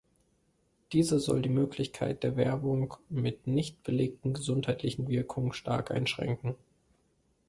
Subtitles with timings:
[0.93, 6.55] Diese soll die Möglichkeit der Werbung mit nicht belegten gesundheitlichen Wirkungen stark einschränken.